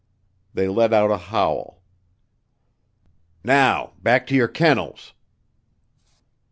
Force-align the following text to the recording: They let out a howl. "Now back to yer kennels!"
They 0.55 0.67
let 0.67 0.93
out 0.93 1.11
a 1.11 1.17
howl. 1.17 1.83
"Now 3.43 3.93
back 4.01 4.25
to 4.27 4.35
yer 4.35 4.47
kennels!" 4.47 5.13